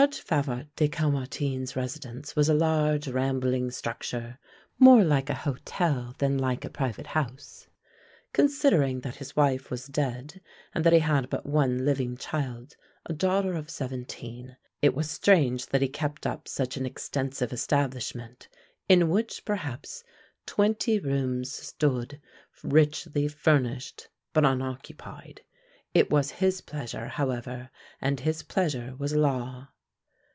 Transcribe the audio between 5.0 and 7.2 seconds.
like a hotel than like a private